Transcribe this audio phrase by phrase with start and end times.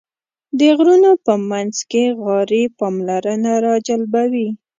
[0.59, 4.49] د غرونو په منځ کې غارې پاملرنه راجلبوي.